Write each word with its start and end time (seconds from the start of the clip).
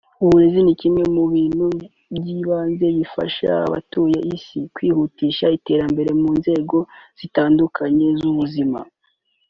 uburezi 0.23 0.59
ni 0.63 0.73
kimwe 0.81 1.03
mu 1.15 1.23
bintu 1.33 1.65
by’ibanze 2.15 2.85
bifasha 2.97 3.49
abatuye 3.65 4.17
isi 4.35 4.59
kwihutisha 4.73 5.45
iterambere 5.57 6.11
mu 6.21 6.29
nzego 6.39 6.77
zitandukanye 7.19 8.07
z’ubuzima 8.19 8.79